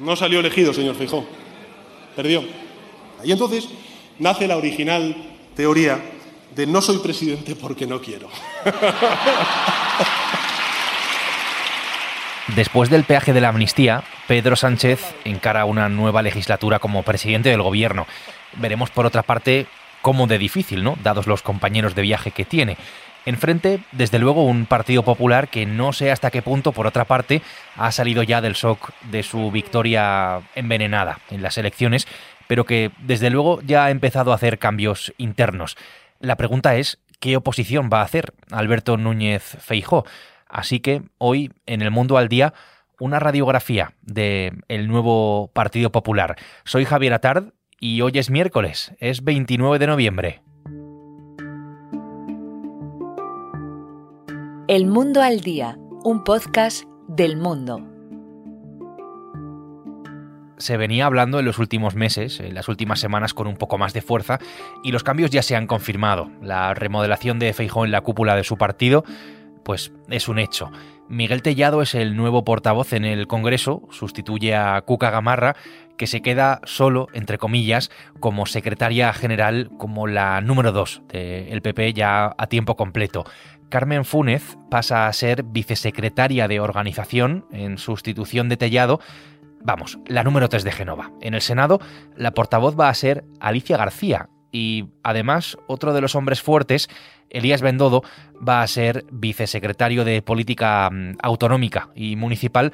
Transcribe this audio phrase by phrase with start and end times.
[0.00, 1.26] No salió elegido, señor Feijó.
[2.16, 2.42] Perdió.
[3.22, 3.68] Y entonces
[4.18, 5.14] nace la original
[5.54, 6.00] teoría
[6.56, 8.30] de no soy presidente porque no quiero.
[12.56, 17.62] Después del peaje de la amnistía, Pedro Sánchez encara una nueva legislatura como presidente del
[17.62, 18.06] gobierno.
[18.54, 19.66] Veremos por otra parte
[20.02, 20.96] cómo de difícil, ¿no?
[21.02, 22.76] Dados los compañeros de viaje que tiene.
[23.26, 27.42] Enfrente, desde luego, un Partido Popular que no sé hasta qué punto, por otra parte,
[27.76, 32.08] ha salido ya del shock de su victoria envenenada en las elecciones,
[32.48, 35.76] pero que desde luego ya ha empezado a hacer cambios internos.
[36.18, 40.04] La pregunta es, ¿qué oposición va a hacer Alberto Núñez Feijó?
[40.48, 42.54] Así que hoy, en el Mundo al Día,
[42.98, 46.36] una radiografía del el nuevo Partido Popular.
[46.64, 50.42] Soy Javier Atard y hoy es miércoles, es 29 de noviembre.
[54.70, 57.84] El Mundo al Día, un podcast del mundo.
[60.58, 63.94] Se venía hablando en los últimos meses, en las últimas semanas con un poco más
[63.94, 64.38] de fuerza,
[64.84, 66.30] y los cambios ya se han confirmado.
[66.40, 69.02] La remodelación de Feijó en la cúpula de su partido,
[69.64, 70.70] pues es un hecho.
[71.08, 75.56] Miguel Tellado es el nuevo portavoz en el Congreso, sustituye a Cuca Gamarra,
[75.98, 77.90] que se queda solo, entre comillas,
[78.20, 83.24] como secretaria general, como la número dos del PP ya a tiempo completo.
[83.70, 89.00] Carmen Fúnez pasa a ser vicesecretaria de organización en sustitución de Tellado,
[89.62, 91.10] vamos, la número 3 de Genova.
[91.20, 91.80] En el Senado,
[92.16, 96.88] la portavoz va a ser Alicia García y además otro de los hombres fuertes
[97.30, 98.02] Elías Bendodo
[98.46, 102.72] va a ser vicesecretario de Política mm, Autonómica y Municipal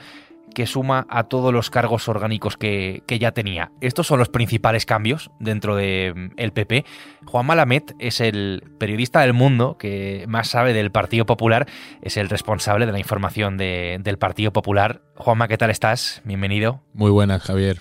[0.54, 3.72] que suma a todos los cargos orgánicos que, ya tenía.
[3.80, 6.84] Estos son los principales cambios dentro del mm, PP.
[7.26, 11.66] Juan Malamet es el periodista del mundo que más sabe del Partido Popular,
[12.02, 15.02] es el responsable de la información del Partido Popular.
[15.16, 16.22] Juanma, ¿qué tal estás?
[16.24, 16.82] Bienvenido.
[16.92, 17.80] Muy buenas, Javier.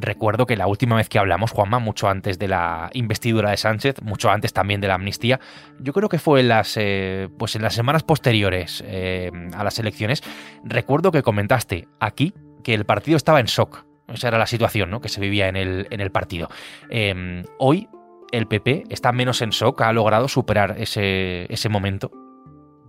[0.00, 4.02] Recuerdo que la última vez que hablamos, Juanma, mucho antes de la investidura de Sánchez,
[4.02, 5.40] mucho antes también de la amnistía,
[5.78, 9.78] yo creo que fue en las, eh, pues en las semanas posteriores eh, a las
[9.78, 10.22] elecciones,
[10.64, 12.32] recuerdo que comentaste aquí
[12.64, 13.84] que el partido estaba en shock.
[14.08, 15.00] Esa era la situación ¿no?
[15.00, 16.48] que se vivía en el, en el partido.
[16.88, 17.88] Em, hoy
[18.32, 22.10] el PP está menos en shock, ha logrado superar ese, ese momento.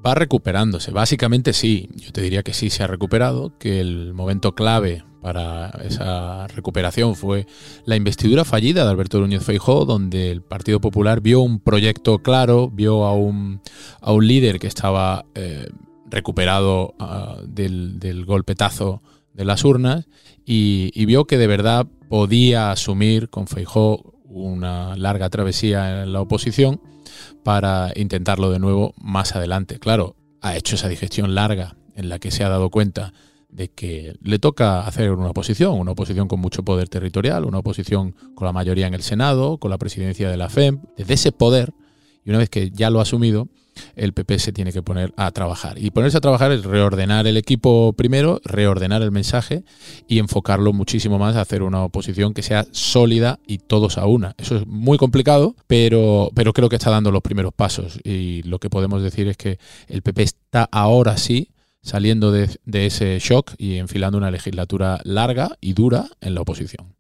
[0.04, 4.56] Va recuperándose, básicamente sí, yo te diría que sí se ha recuperado, que el momento
[4.56, 7.46] clave para esa recuperación fue
[7.86, 12.70] la investidura fallida de Alberto Núñez Feijó, donde el Partido Popular vio un proyecto claro,
[12.70, 13.62] vio a un,
[14.02, 15.70] a un líder que estaba eh,
[16.10, 20.08] recuperado ah, del, golpetazo de las urnas
[20.46, 26.22] y, y, vio que de verdad podía asumir con Feijó una larga travesía en la
[26.22, 26.82] oposición
[27.44, 29.80] para intentarlo de nuevo más adelante.
[29.80, 33.14] Claro, ha hecho esa digestión larga en la que se ha dado cuenta
[33.50, 38.16] de que le toca hacer una oposición, una oposición con mucho poder territorial, una oposición
[38.34, 41.74] con la mayoría en el Senado, con la presidencia de la FEM, desde ese poder,
[42.24, 43.50] y una vez que ya lo ha asumido,
[43.96, 45.78] el PP se tiene que poner a trabajar.
[45.78, 49.64] Y ponerse a trabajar es reordenar el equipo primero, reordenar el mensaje
[50.08, 54.36] y enfocarlo muchísimo más a hacer una oposición que sea sólida y todos a una.
[54.38, 58.00] Eso es muy complicado, pero, pero creo que está dando los primeros pasos.
[58.04, 61.50] Y lo que podemos decir es que el PP está ahora sí
[61.82, 66.96] saliendo de, ese shock y enfilando una legislatura larga y dura en la oposición.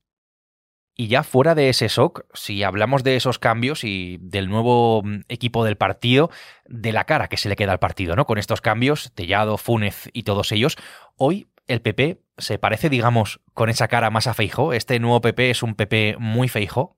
[0.95, 5.21] Y ya fuera de ese shock, si hablamos de esos cambios y del nuevo mm,
[5.29, 6.29] equipo del partido,
[6.67, 8.25] de la cara que se le queda al partido, ¿no?
[8.25, 10.77] Con estos cambios, Tellado, Fúnez y todos ellos,
[11.15, 14.73] hoy el PP se parece, digamos, con esa cara más a Feijó.
[14.73, 16.97] Este nuevo PP es un PP muy Feijó.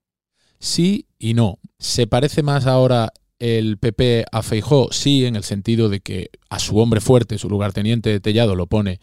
[0.60, 1.60] Sí y no.
[1.78, 6.60] Se parece más ahora el PP a Feijó, sí, en el sentido de que a
[6.60, 9.00] su hombre fuerte, su lugarteniente Tellado, lo pone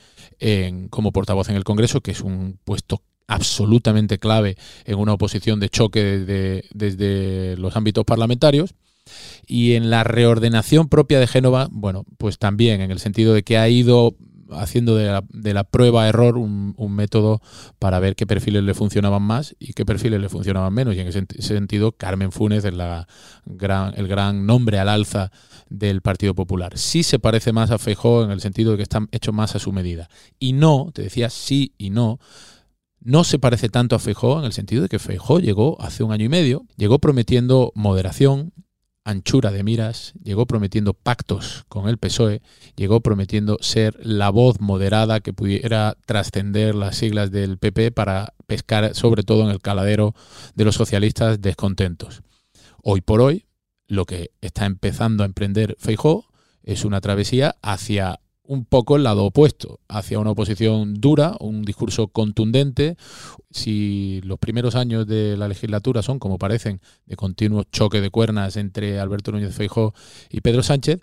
[0.88, 5.68] como portavoz en el Congreso, que es un puesto absolutamente clave en una oposición de
[5.68, 8.74] choque desde los ámbitos parlamentarios.
[9.46, 13.56] Y en la reordenación propia de Génova, bueno, pues también en el sentido de que
[13.56, 14.16] ha ido
[14.52, 17.40] haciendo de la, prueba-error un, método
[17.78, 20.96] para ver qué perfiles le funcionaban más y qué perfiles le funcionaban menos.
[20.96, 23.06] Y en ese sentido, Carmen Funes es la
[23.44, 25.30] gran, el gran nombre al alza
[25.68, 26.76] del Partido Popular.
[26.76, 29.60] Sí se parece más a Feijó en el sentido de que está hecho más a
[29.60, 30.08] su medida.
[30.40, 32.18] Y no, te decía sí y no,
[33.00, 36.12] no se parece tanto a Feijó en el sentido de que Feijó llegó hace un
[36.12, 38.52] año y medio, llegó prometiendo moderación,
[39.04, 42.42] anchura de miras, llegó prometiendo pactos con el PSOE,
[42.76, 48.94] llegó prometiendo ser la voz moderada que pudiera trascender las siglas del PP para pescar
[48.94, 50.14] sobre todo en el caladero
[50.54, 52.22] de los socialistas descontentos.
[52.82, 53.46] Hoy por hoy,
[53.86, 56.26] lo que está empezando a emprender Feijó
[56.62, 58.20] es una travesía hacia
[58.50, 62.96] un poco el lado opuesto, hacia una oposición dura, un discurso contundente.
[63.52, 68.56] Si los primeros años de la legislatura son, como parecen, de continuo choque de cuernas
[68.56, 69.94] entre Alberto Núñez Feijó
[70.30, 71.00] y Pedro Sánchez,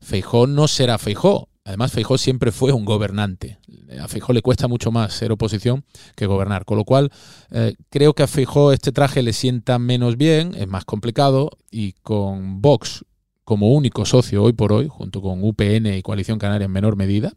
[0.00, 1.50] Feijó no será Feijó.
[1.64, 3.58] Además, Feijó siempre fue un gobernante.
[4.00, 5.84] A Feijó le cuesta mucho más ser oposición
[6.14, 6.64] que gobernar.
[6.64, 7.10] Con lo cual,
[7.50, 11.92] eh, creo que a Feijó este traje le sienta menos bien, es más complicado, y
[11.92, 13.04] con Vox
[13.46, 17.32] como único socio hoy por hoy, junto con UPN y Coalición Canaria en menor medida,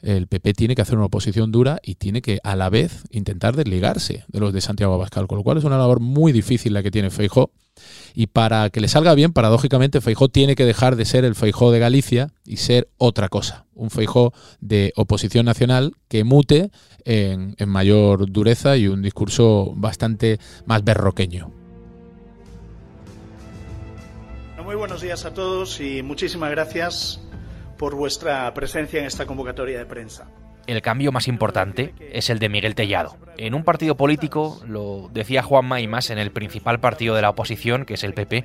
[0.00, 3.54] el PP tiene que hacer una oposición dura y tiene que a la vez intentar
[3.54, 6.82] desligarse de los de Santiago Abascal, con lo cual es una labor muy difícil la
[6.82, 7.52] que tiene Feijó.
[8.14, 11.70] Y para que le salga bien, paradójicamente, Feijó tiene que dejar de ser el Feijó
[11.70, 16.72] de Galicia y ser otra cosa, un Feijó de oposición nacional que mute
[17.04, 21.61] en, en mayor dureza y un discurso bastante más berroqueño.
[24.64, 27.20] Muy buenos días a todos y muchísimas gracias
[27.78, 30.28] por vuestra presencia en esta convocatoria de prensa.
[30.68, 33.16] El cambio más importante es el de Miguel Tellado.
[33.36, 37.30] En un partido político, lo decía Juanma y más en el principal partido de la
[37.30, 38.44] oposición, que es el PP,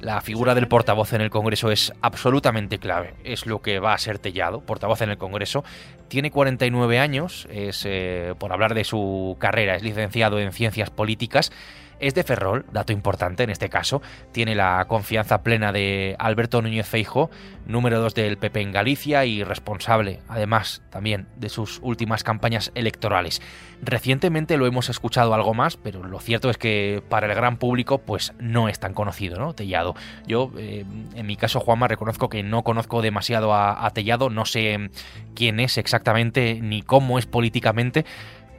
[0.00, 3.14] la figura del portavoz en el Congreso es absolutamente clave.
[3.22, 5.64] Es lo que va a ser Tellado, portavoz en el Congreso.
[6.08, 11.52] Tiene 49 años, es, eh, por hablar de su carrera, es licenciado en Ciencias Políticas
[12.00, 14.02] es de Ferrol, dato importante en este caso,
[14.32, 17.30] tiene la confianza plena de Alberto Núñez Feijo,
[17.66, 23.42] número 2 del PP en Galicia y responsable, además, también de sus últimas campañas electorales.
[23.82, 27.98] Recientemente lo hemos escuchado algo más, pero lo cierto es que para el gran público
[27.98, 29.54] pues no es tan conocido, ¿no?
[29.54, 29.94] Tellado.
[30.26, 30.84] Yo, eh,
[31.14, 34.90] en mi caso, Juanma, reconozco que no conozco demasiado a, Tellado, no sé
[35.34, 38.04] quién es exactamente ni cómo es políticamente,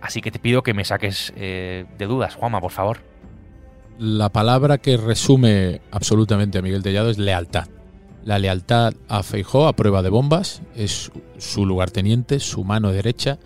[0.01, 3.08] así que te pido que me saques eh, de dudas, Juanma, por favor
[3.99, 7.67] la palabra que resume absolutamente a Miguel Tellado es lealtad.
[8.23, 13.39] La lealtad a Feijó a prueba de bombas, es su lugarteniente, su mano derecha.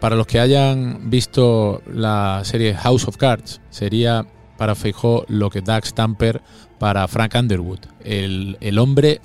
[0.00, 4.26] Para los que hayan visto la serie House of Cards, sería
[4.58, 6.42] para Feijó lo que Dax Tamper
[6.80, 9.20] para Frank Underwood, el, el hombre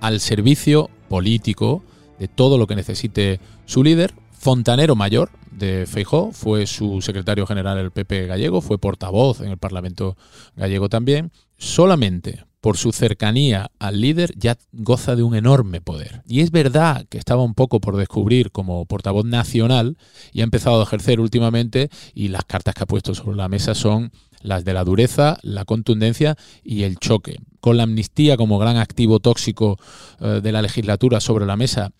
[0.00, 1.84] al servicio político
[2.18, 7.78] de todo lo que necesite su líder, fontanero mayor, de Feijó, fue su secretario general
[7.78, 10.16] del PP gallego, fue portavoz en el Parlamento
[10.54, 11.32] gallego también.
[11.56, 16.22] Solamente por su cercanía al líder ya goza de un enorme poder.
[16.26, 19.96] Y es verdad que estaba un poco por descubrir como portavoz nacional
[20.32, 23.74] y ha empezado a ejercer últimamente y las cartas que ha puesto sobre la mesa
[23.74, 24.10] son
[24.42, 27.36] las de la dureza, la contundencia y el choque.
[27.60, 29.78] Con la amnistía como gran activo tóxico
[30.20, 31.92] eh, de la legislatura sobre la mesa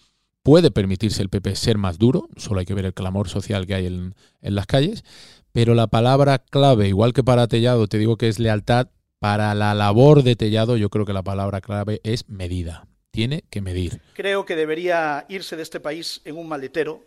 [0.47, 3.75] Puede permitirse el PP ser más duro, solo hay que ver el clamor social que
[3.75, 5.03] hay en, las calles,
[5.51, 8.87] pero la palabra clave, igual que para Tellado, te digo que es lealtad,
[9.19, 12.87] para la labor de Tellado yo creo que la palabra clave es medida.
[13.11, 14.01] Tiene que medir.
[14.15, 17.03] Creo que debería irse de este país en un maletero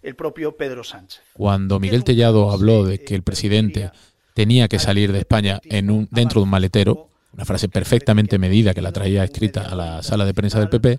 [0.00, 1.20] el propio Pedro Sánchez.
[1.32, 3.90] Cuando Miguel Tellado habló de que el presidente
[4.34, 8.74] tenía que salir de España en un, dentro de un maletero, una frase perfectamente medida
[8.74, 10.98] que la traía escrita a la sala de prensa del PP,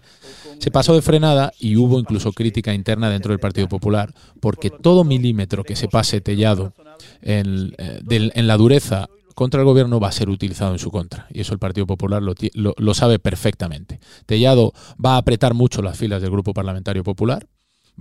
[0.60, 5.04] se pasó de frenada y hubo incluso crítica interna dentro del Partido Popular, porque todo
[5.04, 6.74] milímetro que se pase tellado
[7.22, 11.28] en, eh, la dureza contra el gobierno va a ser utilizado en su contra.
[11.32, 14.00] Y eso el Partido Popular lo, lo, sabe perfectamente.
[14.26, 17.48] Tellado va a apretar mucho las filas del Grupo Parlamentario Popular,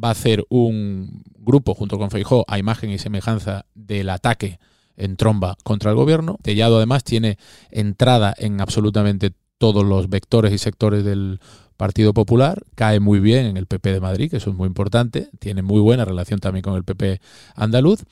[0.03, 4.59] va a hacer un grupo junto con Feijó a imagen y semejanza del ataque
[4.97, 6.39] en tromba contra el gobierno.
[6.43, 7.39] Tellado además tiene
[7.71, 11.39] entrada en absolutamente todos los vectores y sectores del
[11.77, 15.31] Partido Popular, cae muy bien en el PP de Madrid, que eso es muy importante,
[15.39, 17.21] tiene muy buena relación también con el PP
[17.57, 18.05] andaluz,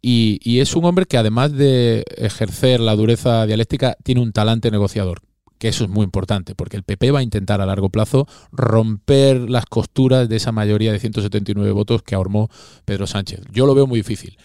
[0.00, 4.70] y, y es un hombre que además de ejercer la dureza dialéctica, tiene un talante
[4.70, 5.22] negociador
[5.62, 9.48] que eso es muy importante, porque el PP va a intentar a largo plazo romper
[9.48, 12.50] las costuras de esa mayoría de 179 votos que armó
[12.84, 13.42] Pedro Sánchez.
[13.52, 14.36] Yo lo veo muy difícil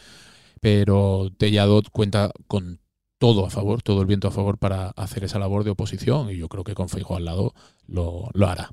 [0.61, 2.79] pero Tellado cuenta con
[3.17, 6.37] todo a favor, todo el viento a favor para hacer esa labor de oposición y
[6.37, 7.53] yo creo que con Feijóo al lado
[7.87, 8.71] lo, lo hará.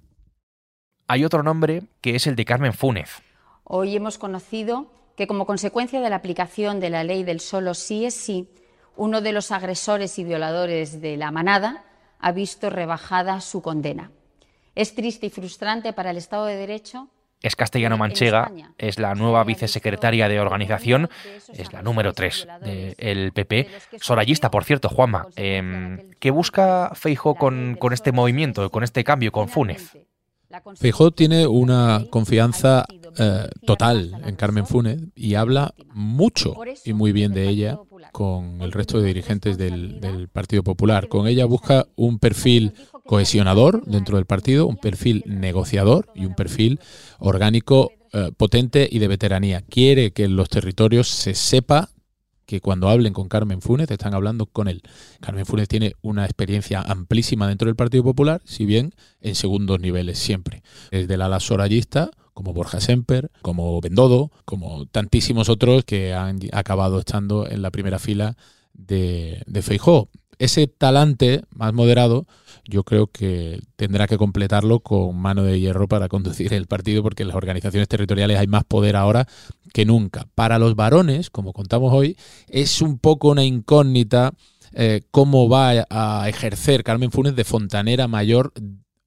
[1.06, 3.22] Hay otro nombre que es el de Carmen Fúnez.
[3.64, 8.04] Hoy hemos conocido que como consecuencia de la aplicación de la ley del solo sí
[8.04, 8.48] es sí,
[8.96, 11.84] uno de los agresores y violadores de la manada
[12.18, 14.12] ha visto rebajada su condena.
[14.74, 17.08] Es triste y frustrante para el Estado de Derecho
[17.44, 21.10] es castellano-manchega, es la nueva vicesecretaria de organización,
[21.52, 22.48] es la número 3
[22.96, 23.68] del PP,
[24.00, 25.26] sorayista, por cierto, Juanma.
[25.36, 29.92] Em, ¿Qué busca Feijo con, con, este movimiento, con este cambio, con Funes?
[30.76, 32.86] Feijóo tiene una confianza
[33.18, 37.78] eh, total en Carmen Funes y habla mucho y muy bien de ella
[38.12, 41.08] con el resto de dirigentes del, del, Partido Popular.
[41.08, 42.72] Con ella busca un perfil
[43.06, 46.80] cohesionador dentro del partido, un perfil negociador y un perfil
[47.18, 49.62] orgánico eh, potente y de veteranía.
[49.62, 51.90] Quiere que en los territorios se sepa
[52.46, 54.82] que cuando hablen con Carmen Funes están hablando con él.
[55.20, 60.18] Carmen Funes tiene una experiencia amplísima dentro del Partido Popular, si bien en segundos niveles
[60.18, 60.62] siempre.
[60.90, 61.38] Desde el ala
[62.34, 67.98] como Borja Semper, como Bendodo, como tantísimos otros que han acabado estando en la primera
[67.98, 68.36] fila
[68.72, 70.08] de, de Feijó.
[70.38, 72.26] Ese talante más moderado
[72.64, 77.22] yo creo que tendrá que completarlo con mano de hierro para conducir el partido porque
[77.22, 79.26] en las organizaciones territoriales hay más poder ahora
[79.72, 80.26] que nunca.
[80.34, 82.16] Para los varones, como contamos hoy,
[82.48, 84.32] es un poco una incógnita
[84.72, 88.52] eh, cómo va a ejercer Carmen Funes de fontanera mayor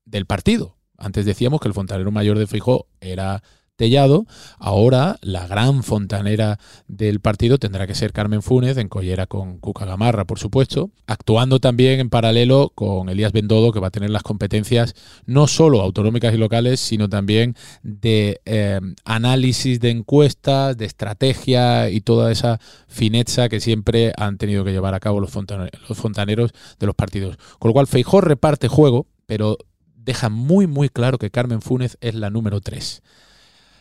[0.06, 0.78] del partido.
[0.98, 3.44] Antes decíamos que el fontanero mayor de Fijó era
[3.78, 4.26] Tellado.
[4.58, 9.86] Ahora la gran fontanera del partido tendrá que ser Carmen Funes, en collera con Cuca
[9.86, 14.24] Gamarra, por supuesto, actuando también en paralelo con Elías Bendodo, que va a tener las
[14.24, 21.90] competencias no solo autonómicas y locales, sino también de eh, análisis de encuestas, de estrategia
[21.90, 26.86] y toda esa fineza que siempre han tenido que llevar a cabo los, fontaneros de
[26.86, 27.38] los partidos.
[27.60, 29.58] Con lo cual, Feijó reparte juego, pero
[29.96, 33.04] deja muy, muy claro que Carmen Funes es la número 3.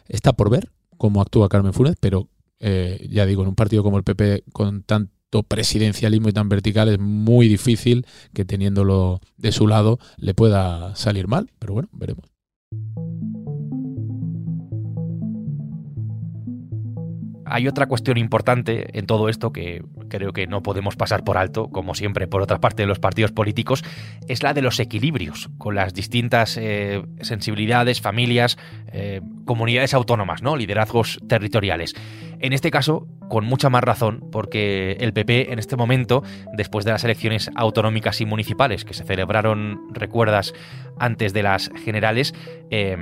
[0.09, 2.29] Está por ver cómo actúa Carmen Funes, pero
[2.61, 6.89] eh, ya digo, en un partido como el PP con tanto presidencialismo y tan vertical
[6.89, 12.36] es muy difícil que teniéndolo de su lado le pueda salir mal, pero bueno, veremos.
[17.49, 21.69] Hay otra cuestión importante en todo esto que creo que no podemos pasar por alto,
[21.69, 23.85] como siempre por otra parte de los partidos políticos,
[24.27, 28.59] es la de los equilibrios con las distintas eh, sensibilidades, familias,
[28.93, 30.57] eh, comunidades autónomas, ¿no?
[30.57, 31.95] liderazgos territoriales.
[32.41, 36.23] En este caso, con mucha más razón, porque el PP en este momento,
[36.53, 40.53] después de las elecciones autonómicas y municipales que se celebraron, recuerdas,
[40.99, 42.35] antes de las generales,
[42.71, 42.97] eh,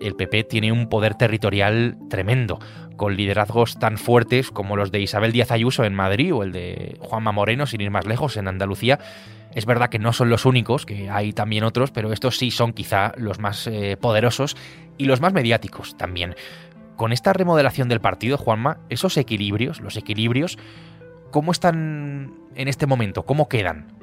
[0.00, 2.58] el PP tiene un poder territorial tremendo
[2.96, 6.98] con liderazgos tan fuertes como los de Isabel Díaz Ayuso en Madrid o el de
[7.00, 8.98] Juanma Moreno, sin ir más lejos, en Andalucía.
[9.54, 12.74] Es verdad que no son los únicos, que hay también otros, pero estos sí son
[12.74, 14.54] quizá los más eh, poderosos
[14.98, 16.34] y los más mediáticos también.
[16.96, 20.58] Con esta remodelación del partido, Juanma, esos equilibrios, los equilibrios,
[21.30, 23.24] ¿cómo están en este momento?
[23.24, 23.96] ¿Cómo quedan?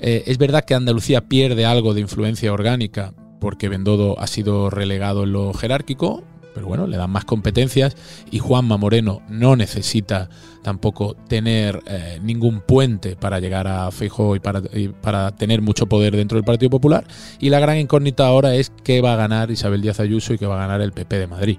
[0.00, 5.24] Eh, es verdad que Andalucía pierde algo de influencia orgánica porque Bendodo ha sido relegado
[5.24, 6.22] en lo jerárquico,
[6.54, 7.96] pero bueno, le dan más competencias
[8.30, 10.30] y Juanma Moreno no necesita
[10.62, 14.62] tampoco tener eh, ningún puente para llegar a Feijóo y para,
[15.00, 17.04] para tener mucho poder dentro del Partido Popular.
[17.40, 20.46] Y la gran incógnita ahora es qué va a ganar Isabel Díaz Ayuso y qué
[20.46, 21.58] va a ganar el PP de Madrid.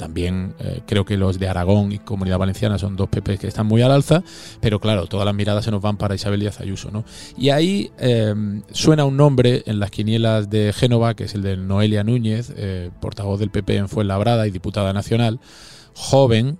[0.00, 3.66] También eh, creo que los de Aragón y Comunidad Valenciana son dos PP que están
[3.66, 4.22] muy al alza,
[4.58, 6.90] pero claro, todas las miradas se nos van para Isabel Díaz Ayuso.
[6.90, 7.04] ¿no?
[7.36, 8.34] Y ahí eh,
[8.72, 12.90] suena un nombre en las quinielas de Génova, que es el de Noelia Núñez, eh,
[13.02, 15.38] portavoz del PP en Fuenlabrada y diputada nacional,
[15.92, 16.56] joven,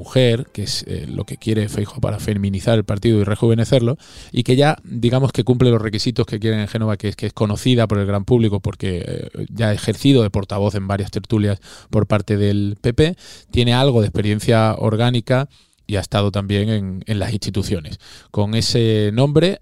[0.00, 3.98] mujer, que es eh, lo que quiere Feijo para feminizar el partido y rejuvenecerlo,
[4.32, 7.26] y que ya, digamos que cumple los requisitos que quieren en Génova, que es que
[7.26, 11.10] es conocida por el gran público porque eh, ya ha ejercido de portavoz en varias
[11.10, 13.14] tertulias por parte del PP,
[13.50, 15.50] tiene algo de experiencia orgánica
[15.86, 17.98] y ha estado también en, en las instituciones.
[18.30, 19.58] Con ese nombre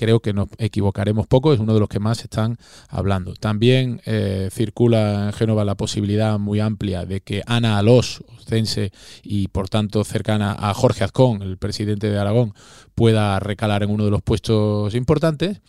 [0.00, 2.56] creo que nos equivocaremos poco, es uno de los que más están
[2.88, 3.34] hablando.
[3.34, 8.92] También eh, circula en Génova la posibilidad muy amplia de que Ana Alós, ostense
[9.22, 12.54] y por tanto cercana a Jorge Azcón, el presidente de Aragón,
[12.94, 15.60] pueda recalar en uno de los puestos importantes.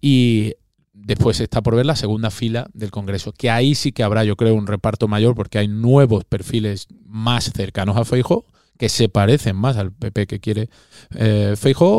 [0.00, 0.54] Y
[0.92, 4.36] después está por ver la segunda fila del Congreso, que ahí sí que habrá, yo
[4.36, 8.46] creo, un reparto mayor porque hay nuevos perfiles más cercanos a Feijo
[8.78, 10.68] que se parecen más al PP que quiere
[11.14, 11.54] eh,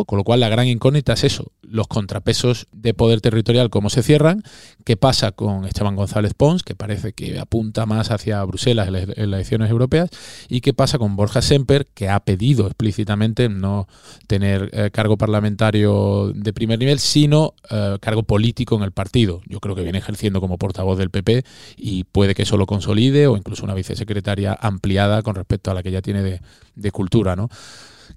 [0.05, 4.03] con lo cual la gran incógnita es eso, los contrapesos de poder territorial, cómo se
[4.03, 4.43] cierran,
[4.83, 9.07] qué pasa con Esteban González Pons, que parece que apunta más hacia Bruselas en, las
[9.17, 10.09] elecciones europeas,
[10.49, 13.87] y qué pasa con Borja Semper, que ha pedido explícitamente no
[14.27, 19.41] tener eh, cargo parlamentario de primer nivel, sino eh, cargo político en el partido.
[19.47, 21.43] Yo creo que viene ejerciendo como portavoz del PP
[21.77, 25.81] y puede que eso lo consolide o incluso una vicesecretaria ampliada con respecto a la
[25.81, 26.41] que ya tiene de,
[26.75, 27.49] de cultura, ¿no?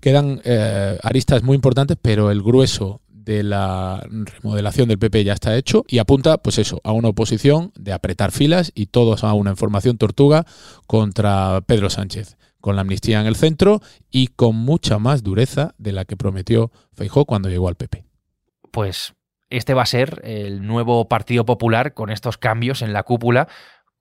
[0.00, 5.56] Quedan eh, aristas muy importantes, pero el grueso de la remodelación del PP ya está
[5.56, 9.50] hecho y apunta, pues eso, a una oposición de apretar filas y todos a una
[9.50, 10.46] información tortuga
[10.86, 15.92] contra Pedro Sánchez, con la amnistía en el centro y con mucha más dureza de
[15.92, 18.04] la que prometió Feijó cuando llegó al PP.
[18.70, 19.14] Pues
[19.50, 23.48] este va a ser el nuevo Partido Popular con estos cambios en la cúpula,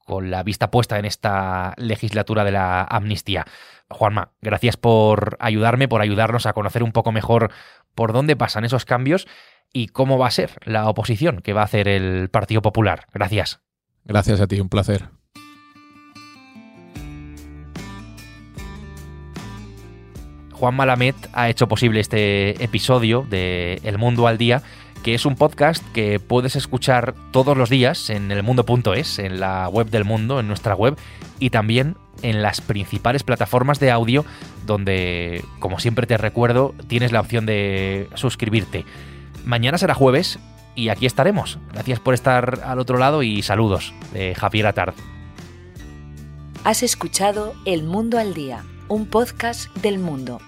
[0.06, 3.46] con la vista puesta en esta legislatura de la amnistía.
[3.90, 7.52] Juanma, gracias por ayudarme, por ayudarnos a conocer un poco mejor
[7.94, 9.28] por dónde pasan esos cambios
[9.74, 13.08] y cómo va a ser la oposición que va a hacer el Partido Popular.
[13.14, 13.60] Gracias.
[14.06, 15.10] Gracias a ti, un placer.
[20.54, 24.64] Juan Malamet ha hecho posible este episodio de El Mundo al Día,
[25.06, 29.92] que es un podcast que puedes escuchar todos los días en elmundo.es, en la web
[29.92, 30.98] del mundo, en nuestra web,
[31.38, 34.26] y también en las principales plataformas de audio,
[34.66, 38.84] donde, como siempre te recuerdo, tienes la opción de suscribirte.
[39.46, 40.40] Mañana será jueves
[40.74, 41.60] y aquí estaremos.
[41.72, 44.96] Gracias por estar al otro lado y saludos de Javier Atard.
[46.64, 50.42] Has escuchado El Mundo al Día, un podcast del mundo